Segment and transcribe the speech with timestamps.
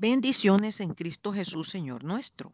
[0.00, 2.52] Bendiciones en Cristo Jesús, Señor nuestro.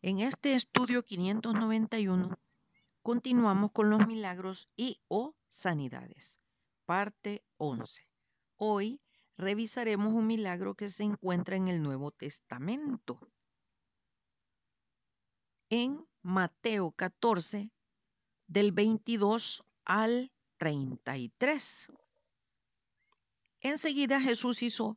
[0.00, 2.38] En este estudio 591
[3.02, 6.40] continuamos con los milagros y o sanidades.
[6.86, 8.08] Parte 11.
[8.56, 9.02] Hoy
[9.36, 13.20] revisaremos un milagro que se encuentra en el Nuevo Testamento.
[15.68, 17.70] En Mateo 14,
[18.46, 21.92] del 22 al 33.
[23.60, 24.96] Enseguida Jesús hizo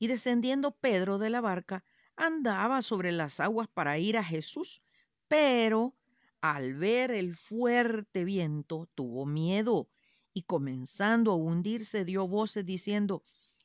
[0.00, 1.84] Y descendiendo Pedro de la barca,
[2.16, 4.82] andaba sobre las aguas para ir a Jesús,
[5.28, 5.94] pero
[6.40, 9.90] al ver el fuerte viento tuvo miedo
[10.32, 13.22] y comenzando a hundirse dio voces diciendo,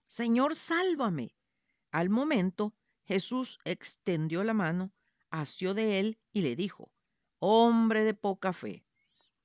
[0.08, 1.34] Señor, sálvame.
[1.92, 4.92] Al momento Jesús extendió la mano,
[5.30, 6.92] asió de él y le dijo,
[7.40, 8.86] Hombre de poca fe,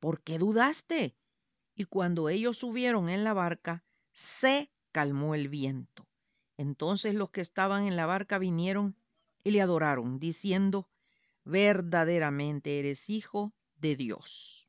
[0.01, 1.17] ¿por qué dudaste?
[1.77, 6.10] Y cuando ellos subieron en la barca, se calmó el viento.
[6.61, 8.95] Entonces los que estaban en la barca vinieron
[9.43, 10.91] y le adoraron, diciendo,
[11.43, 14.69] verdaderamente eres hijo de Dios.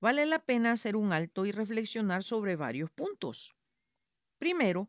[0.00, 3.54] Vale la pena hacer un alto y reflexionar sobre varios puntos.
[4.38, 4.88] Primero,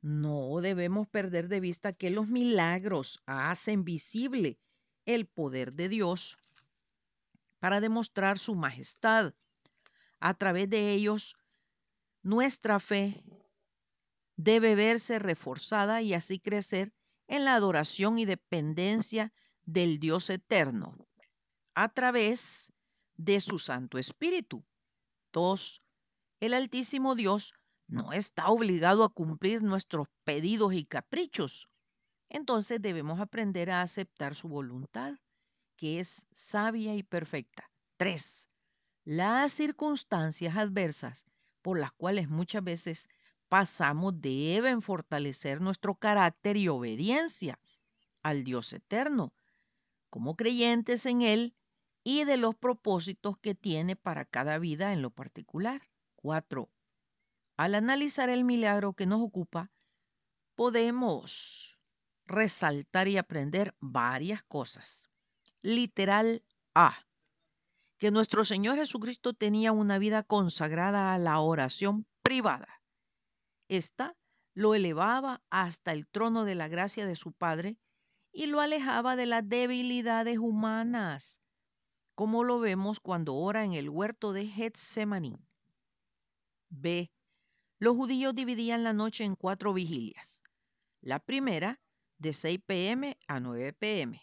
[0.00, 4.58] no debemos perder de vista que los milagros hacen visible
[5.04, 6.38] el poder de Dios
[7.58, 9.34] para demostrar su majestad.
[10.18, 11.36] A través de ellos,
[12.22, 13.22] nuestra fe
[14.38, 16.94] debe verse reforzada y así crecer
[17.26, 19.32] en la adoración y dependencia
[19.64, 20.96] del Dios eterno
[21.74, 22.72] a través
[23.16, 24.64] de su Santo Espíritu.
[25.32, 25.82] Dos,
[26.40, 27.52] el Altísimo Dios
[27.88, 31.68] no está obligado a cumplir nuestros pedidos y caprichos.
[32.28, 35.14] Entonces debemos aprender a aceptar su voluntad,
[35.76, 37.70] que es sabia y perfecta.
[37.96, 38.48] Tres,
[39.04, 41.24] las circunstancias adversas
[41.60, 43.08] por las cuales muchas veces
[43.48, 47.58] pasamos deben fortalecer nuestro carácter y obediencia
[48.22, 49.32] al Dios eterno,
[50.10, 51.54] como creyentes en Él
[52.04, 55.82] y de los propósitos que tiene para cada vida en lo particular.
[56.16, 56.70] Cuatro,
[57.56, 59.70] al analizar el milagro que nos ocupa,
[60.54, 61.78] podemos
[62.26, 65.10] resaltar y aprender varias cosas.
[65.62, 66.42] Literal
[66.74, 66.96] A.
[67.98, 72.77] Que nuestro Señor Jesucristo tenía una vida consagrada a la oración privada.
[73.68, 74.16] Esta
[74.54, 77.76] lo elevaba hasta el trono de la gracia de su Padre
[78.32, 81.40] y lo alejaba de las debilidades humanas,
[82.14, 85.38] como lo vemos cuando ora en el huerto de Getsemaní.
[86.70, 87.10] B.
[87.78, 90.42] Los judíos dividían la noche en cuatro vigilias.
[91.00, 91.80] La primera,
[92.18, 94.20] de 6 pm a 9 pm.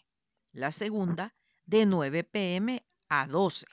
[0.52, 1.34] La segunda,
[1.64, 3.66] de 9 pm a 12.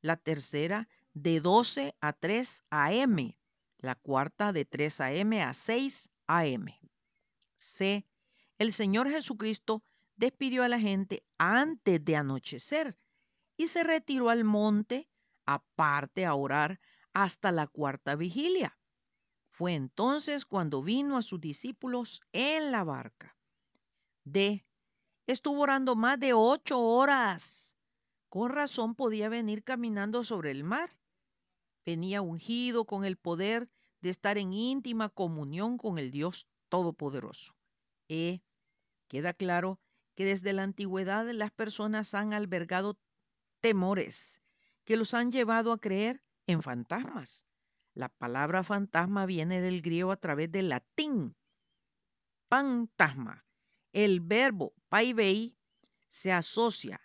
[0.00, 3.16] La tercera, de 12 a 3 am
[3.86, 5.42] la cuarta de 3 a.m.
[5.42, 6.78] a 6 a.m.
[7.54, 8.04] C.
[8.58, 9.82] El Señor Jesucristo
[10.16, 12.98] despidió a la gente antes de anochecer
[13.56, 15.08] y se retiró al monte
[15.46, 16.80] aparte a orar
[17.12, 18.76] hasta la cuarta vigilia.
[19.50, 23.36] Fue entonces cuando vino a sus discípulos en la barca.
[24.24, 24.66] D.
[25.26, 27.76] Estuvo orando más de ocho horas.
[28.28, 30.90] Con razón podía venir caminando sobre el mar.
[31.86, 33.68] Venía ungido con el poder
[34.00, 37.54] de estar en íntima comunión con el Dios Todopoderoso.
[38.08, 38.40] E.
[39.08, 39.80] Queda claro
[40.14, 42.98] que desde la antigüedad las personas han albergado
[43.60, 44.42] temores
[44.84, 47.46] que los han llevado a creer en fantasmas.
[47.94, 51.36] La palabra fantasma viene del griego a través del latín.
[52.48, 53.44] Fantasma.
[53.92, 55.56] El verbo paibei
[56.08, 57.00] se asocia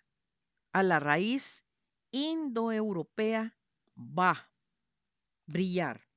[0.74, 1.66] a la raíz
[2.12, 3.58] indoeuropea
[3.96, 4.52] va,
[5.48, 6.11] brillar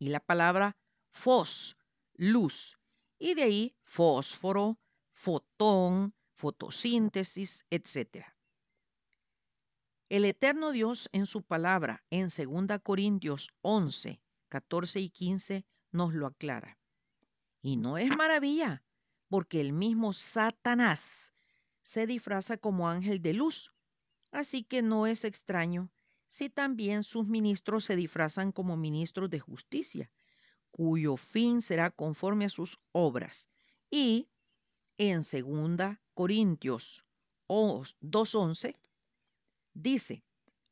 [0.00, 0.76] y la palabra
[1.12, 1.76] fos,
[2.14, 2.80] luz,
[3.18, 4.80] y de ahí fósforo,
[5.12, 8.24] fotón, fotosíntesis, etc.
[10.08, 16.26] El eterno Dios en su palabra en 2 Corintios 11, 14 y 15 nos lo
[16.26, 16.78] aclara.
[17.60, 18.82] Y no es maravilla,
[19.28, 21.34] porque el mismo Satanás
[21.82, 23.74] se disfraza como ángel de luz.
[24.32, 25.90] Así que no es extraño
[26.30, 30.12] si también sus ministros se disfrazan como ministros de justicia,
[30.70, 33.50] cuyo fin será conforme a sus obras.
[33.90, 34.30] Y
[34.96, 37.04] en 2 Corintios
[37.48, 38.76] 2.11
[39.74, 40.22] dice,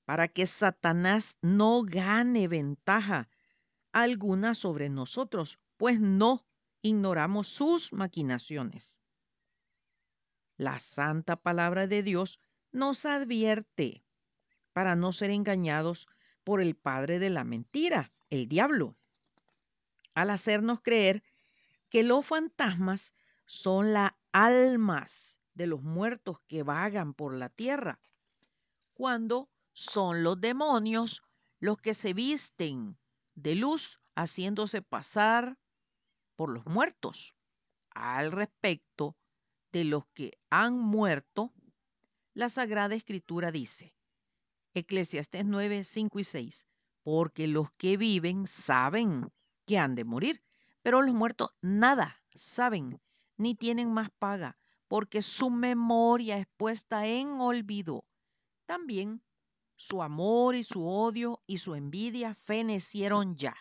[0.05, 3.28] para que Satanás no gane ventaja
[3.90, 6.46] alguna sobre nosotros, pues no
[6.82, 9.00] ignoramos sus maquinaciones.
[10.56, 14.05] La santa palabra de Dios nos advierte
[14.78, 16.06] para no ser engañados
[16.44, 18.94] por el padre de la mentira, el diablo,
[20.14, 21.25] al hacernos creer
[21.88, 27.98] que los fantasmas son las almas de los muertos que vagan por la tierra,
[28.94, 31.24] cuando son los demonios
[31.58, 32.96] los que se visten
[33.34, 35.58] de luz haciéndose pasar
[36.36, 37.34] por los muertos.
[37.90, 39.16] Al respecto
[39.72, 41.52] de los que han muerto,
[42.32, 43.97] la Sagrada Escritura dice,
[44.75, 46.67] Eclesiastes 9, 5 y 6,
[47.03, 49.32] porque los que viven saben
[49.67, 50.43] que han de morir,
[50.82, 53.00] pero los muertos nada saben,
[53.37, 54.56] ni tienen más paga,
[54.88, 58.05] porque su memoria es puesta en olvido.
[58.67, 59.23] También
[59.76, 63.56] su amor y su odio y su envidia fenecieron ya,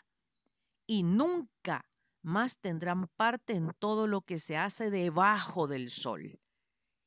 [0.85, 1.85] y nunca
[2.21, 6.39] más tendrán parte en todo lo que se hace debajo del sol.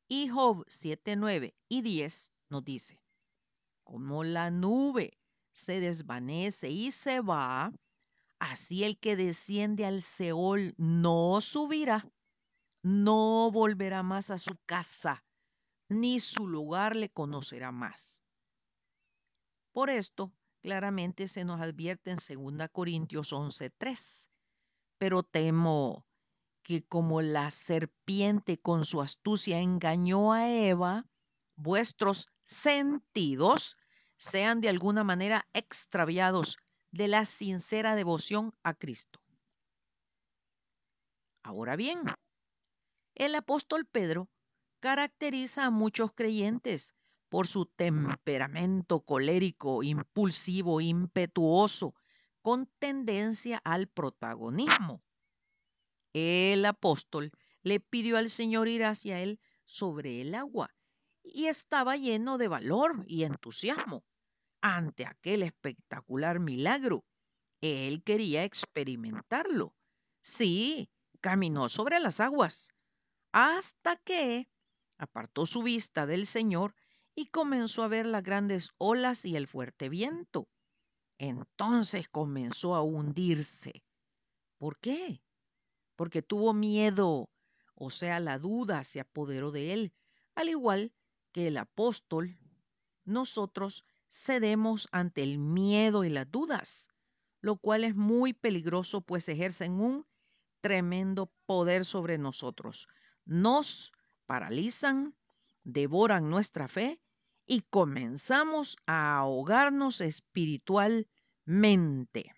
[0.08, 3.00] Y Job 7, 9 y 10 nos dice,
[3.90, 5.19] como la nube
[5.50, 7.72] se desvanece y se va,
[8.38, 12.08] así el que desciende al Seol no subirá,
[12.84, 15.25] no volverá más a su casa,
[15.88, 18.22] ni su lugar le conocerá más.
[19.72, 20.32] Por esto,
[20.62, 24.31] claramente se nos advierte en 2 Corintios 11:3
[24.98, 26.06] pero temo
[26.62, 31.06] que como la serpiente con su astucia engañó a Eva,
[31.56, 33.78] vuestros sentidos
[34.20, 36.58] sean de alguna manera extraviados
[36.93, 39.19] de la sincera devoción a Cristo.
[41.43, 42.02] Ahora bien,
[43.14, 44.28] el apóstol Pedro
[44.78, 46.94] caracteriza a muchos creyentes
[47.31, 51.94] por su temperamento colérico, impulsivo, impetuoso,
[52.43, 55.02] con tendencia al protagonismo.
[56.12, 57.32] El apóstol
[57.62, 60.75] le pidió al Señor ir hacia él sobre el agua
[61.23, 64.05] y estaba lleno de valor y entusiasmo
[64.60, 67.04] ante aquel espectacular milagro.
[67.60, 69.74] Él quería experimentarlo.
[70.20, 70.90] Sí,
[71.20, 72.72] caminó sobre las aguas
[73.32, 74.48] hasta que
[74.98, 76.74] apartó su vista del Señor
[77.14, 80.48] y comenzó a ver las grandes olas y el fuerte viento.
[81.18, 83.84] Entonces comenzó a hundirse.
[84.58, 85.22] ¿Por qué?
[85.96, 87.30] Porque tuvo miedo,
[87.74, 89.92] o sea, la duda se apoderó de él,
[90.34, 90.92] al igual
[91.32, 92.38] que el apóstol.
[93.04, 96.90] Nosotros cedemos ante el miedo y las dudas,
[97.40, 100.06] lo cual es muy peligroso, pues ejercen un
[100.60, 102.88] tremendo poder sobre nosotros.
[103.25, 103.92] Nos
[104.26, 105.14] paralizan,
[105.64, 107.00] devoran nuestra fe
[107.46, 112.35] y comenzamos a ahogarnos espiritualmente.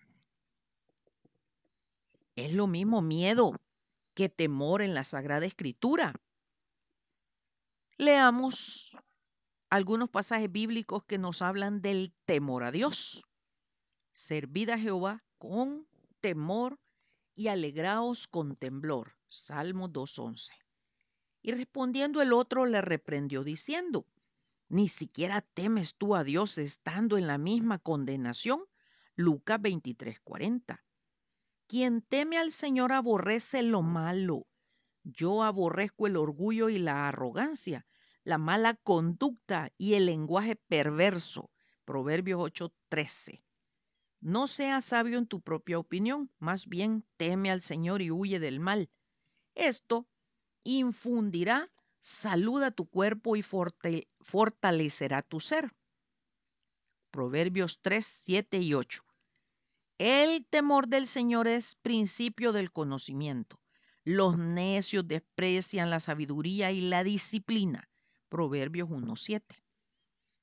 [2.35, 3.59] Es lo mismo miedo
[4.13, 6.13] que temor en la Sagrada Escritura.
[7.97, 8.97] Leamos
[9.73, 13.25] algunos pasajes bíblicos que nos hablan del temor a Dios.
[14.11, 15.87] Servid a Jehová con
[16.21, 16.79] temor
[17.33, 19.17] y alegraos con temblor.
[19.27, 20.51] Salmo 2.11.
[21.41, 24.05] Y respondiendo el otro le reprendió diciendo,
[24.69, 28.63] ni siquiera temes tú a Dios estando en la misma condenación.
[29.15, 30.83] Lucas 23:40.
[31.65, 34.45] Quien teme al Señor aborrece lo malo.
[35.03, 37.87] Yo aborrezco el orgullo y la arrogancia,
[38.23, 41.51] la mala conducta y el lenguaje perverso.
[41.85, 43.43] Proverbios 8:13.
[44.21, 48.59] No seas sabio en tu propia opinión, más bien teme al Señor y huye del
[48.59, 48.89] mal.
[49.55, 50.07] Esto
[50.63, 51.69] infundirá
[52.05, 55.73] Saluda tu cuerpo y fortalecerá tu ser.
[57.11, 59.05] Proverbios 3, 7 y 8.
[59.99, 63.61] El temor del Señor es principio del conocimiento.
[64.03, 67.89] Los necios desprecian la sabiduría y la disciplina.
[68.33, 69.63] Proverbios 1, 7.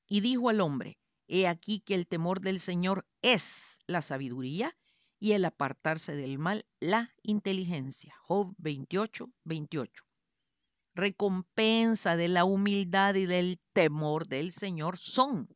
[0.07, 4.73] Y dijo al hombre, he aquí que el temor del Señor es la sabiduría
[5.19, 8.15] y el apartarse del mal, la inteligencia.
[8.21, 10.05] Job 28, 28.
[10.95, 15.49] Recompensa de la humildad y del temor del Señor son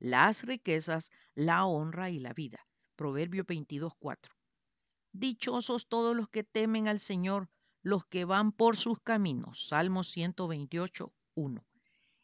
[0.00, 2.66] las riquezas, la honra y la vida.
[2.96, 4.34] Proverbio 22, 4.
[5.12, 7.48] Dichosos todos los que temen al Señor,
[7.80, 9.68] los que van por sus caminos.
[9.68, 11.64] Salmo 128, 1.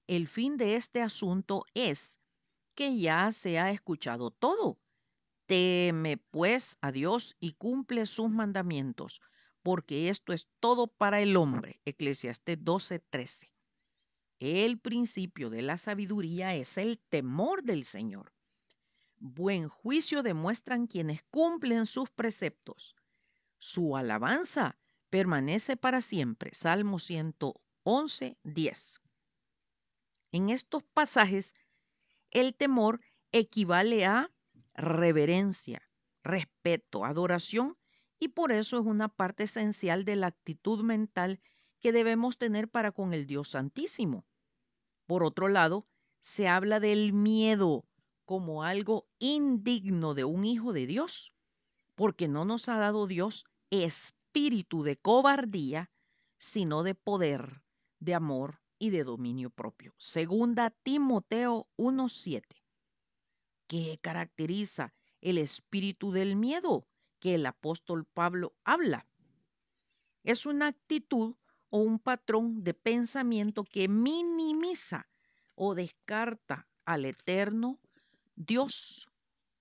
[0.07, 2.21] El fin de este asunto es
[2.75, 4.79] que ya se ha escuchado todo
[5.47, 9.23] Teme pues a Dios y cumple sus mandamientos,
[9.63, 11.81] porque esto es todo para el hombre.
[11.85, 13.53] Eclesiastés 12:13.
[14.41, 18.33] El principio de la sabiduría es el temor del Señor.
[19.19, 22.97] Buen juicio demuestran quienes cumplen sus preceptos.
[23.59, 24.77] Su alabanza
[25.11, 26.51] permanece para siempre.
[26.55, 27.61] Salmo 111,
[28.43, 29.01] 10.
[30.33, 31.55] En estos pasajes,
[32.33, 33.01] el temor
[33.31, 34.29] equivale a
[34.75, 35.81] reverencia,
[36.25, 37.79] respeto, adoración
[38.19, 41.41] y por eso es una parte esencial de la actitud mental
[41.79, 44.27] que debemos tener para con el Dios Santísimo.
[45.07, 45.87] Por otro lado,
[46.19, 47.85] se habla del miedo
[48.25, 51.37] como algo indigno de un hijo de Dios,
[51.95, 55.89] porque no nos ha dado Dios espíritu de cobardía,
[56.37, 57.63] sino de poder,
[58.07, 59.93] de amor y de dominio propio.
[59.99, 62.45] Segunda Timoteo 1.7.
[63.67, 66.87] ¿Qué caracteriza el espíritu del miedo
[67.19, 69.09] que el apóstol Pablo habla?
[70.23, 71.35] Es una actitud
[71.69, 75.09] o un patrón de pensamiento que minimiza
[75.57, 77.81] o descarta al eterno
[78.37, 79.11] Dios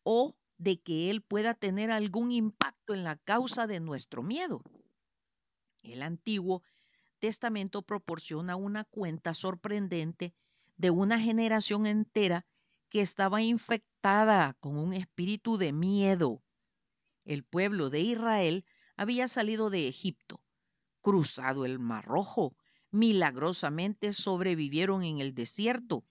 [0.03, 4.61] o de que Él pueda tener algún impacto en la causa de nuestro miedo.
[5.81, 6.61] El Antiguo
[7.19, 10.33] Testamento proporciona una cuenta sorprendente
[10.77, 12.45] de una generación entera
[12.89, 16.43] que estaba infectada con un espíritu de miedo.
[17.23, 20.41] El pueblo de Israel había salido de Egipto,
[21.01, 22.55] cruzado el Mar Rojo,
[22.91, 26.05] milagrosamente sobrevivieron en el desierto,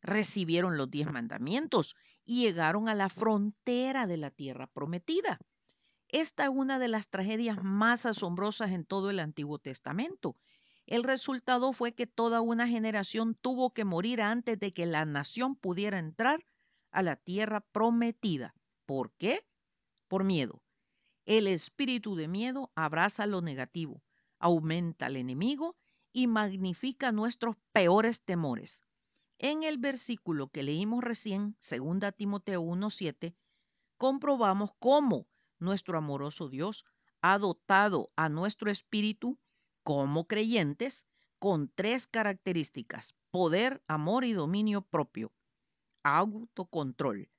[0.00, 5.38] recibieron los diez mandamientos y llegaron a la frontera de la tierra prometida.
[6.12, 10.36] Esta es una de las tragedias más asombrosas en todo el Antiguo Testamento
[10.90, 15.54] el resultado fue que toda una generación tuvo que morir antes de que la nación
[15.54, 16.44] pudiera entrar
[16.90, 18.54] a la tierra prometida.
[18.86, 19.46] ¿Por qué?
[20.08, 20.64] Por miedo.
[21.26, 24.02] El espíritu de miedo abraza lo negativo,
[24.40, 25.76] aumenta al enemigo
[26.12, 28.82] y magnifica nuestros peores temores.
[29.38, 33.36] En el versículo que leímos recién, 2 Timoteo 1.7,
[33.96, 35.28] comprobamos cómo
[35.60, 36.84] nuestro amoroso Dios
[37.20, 39.38] ha dotado a nuestro espíritu
[39.82, 41.06] como creyentes
[41.38, 45.32] con tres características, poder, amor y dominio propio,
[46.02, 47.30] autocontrol,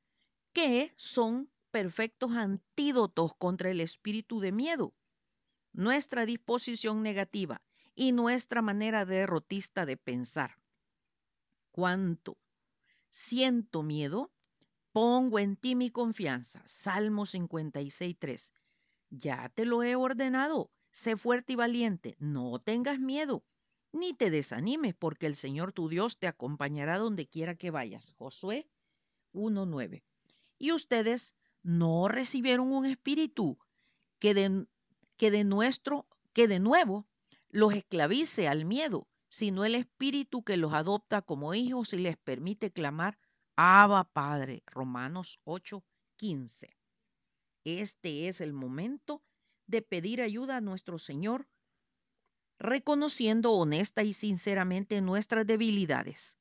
[0.54, 4.94] que son perfectos antídotos contra el espíritu de miedo,
[5.74, 7.62] nuestra disposición negativa
[7.96, 10.58] y nuestra manera derrotista de pensar.
[11.72, 12.38] ¿Cuánto
[13.10, 14.32] siento miedo?
[14.91, 16.62] Pongo en ti mi confianza.
[16.65, 18.53] Salmo 56.3.
[19.10, 23.45] Ya te lo he ordenado Sé fuerte y valiente, no tengas miedo,
[23.93, 28.13] ni te desanimes, porque el Señor tu Dios te acompañará donde quiera que vayas.
[28.17, 28.67] Josué
[29.33, 30.03] 1.9.
[30.60, 33.57] Y ustedes no recibieron un espíritu
[34.19, 34.67] que de,
[35.15, 37.07] que de nuestro, que de nuevo
[37.48, 42.71] los esclavice al miedo, sino el espíritu que los adopta como hijos y les permite
[42.71, 43.17] clamar,
[43.63, 44.63] Abba Padre.
[44.65, 46.68] Romanos 8.15.
[47.63, 49.22] Este es el momento
[49.68, 51.48] de pedir ayuda a nuestro Señor,
[52.58, 56.38] reconociendo honesta y sinceramente nuestras debilidades,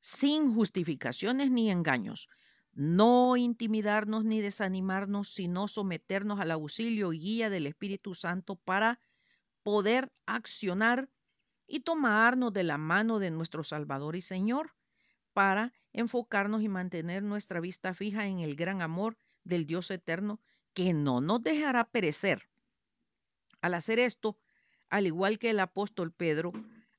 [0.00, 2.28] sin justificaciones ni engaños.
[2.74, 9.00] No intimidarnos ni desanimarnos, sino someternos al auxilio y guía del Espíritu Santo para
[9.62, 11.08] poder accionar
[11.66, 14.74] y tomarnos de la mano de nuestro Salvador y Señor
[15.38, 20.40] para enfocarnos y mantener nuestra vista fija en el gran amor del Dios eterno
[20.74, 22.50] que no nos dejará perecer
[23.60, 24.36] al hacer esto,
[24.90, 26.50] al igual que el apóstol Pedro,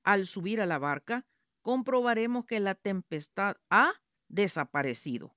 [0.04, 1.26] al subir a la barca,
[1.62, 3.92] comprobaremos que la tempestad ha
[4.30, 5.36] desaparecido.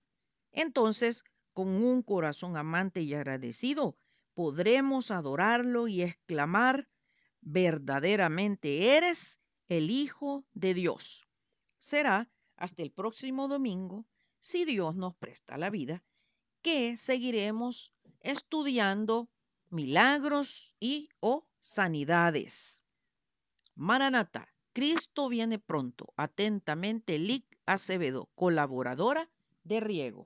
[0.52, 3.96] Entonces, con un corazón amante y agradecido,
[4.34, 6.88] podremos adorarlo y exclamar,
[7.40, 11.26] verdaderamente eres el Hijo de Dios.
[11.78, 12.30] Será
[12.62, 14.06] hasta el próximo domingo,
[14.38, 16.04] si Dios nos presta la vida,
[16.62, 19.28] que seguiremos estudiando
[19.68, 22.84] milagros y o sanidades.
[23.74, 26.14] Maranata, Cristo viene pronto.
[26.16, 29.28] Atentamente, Lic Acevedo, colaboradora
[29.64, 30.20] de Riego.